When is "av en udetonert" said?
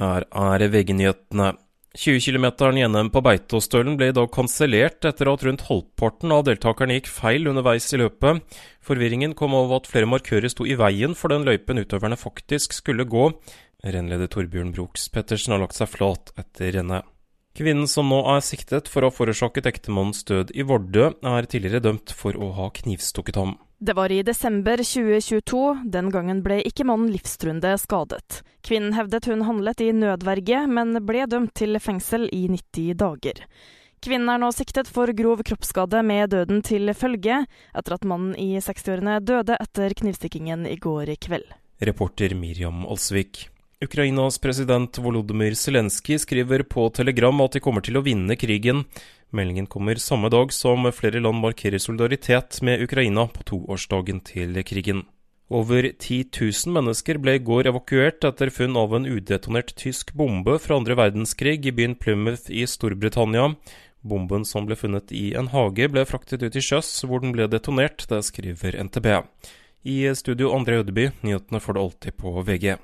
58.80-59.74